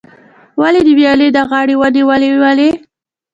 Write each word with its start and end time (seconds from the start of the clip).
ولي، 0.61 0.81
د 0.87 0.89
ویالې 0.97 1.27
د 1.35 1.37
غاړې 1.49 1.75
ونې 1.79 2.03
ولې 2.09 2.29
ولي؟ 2.43 2.69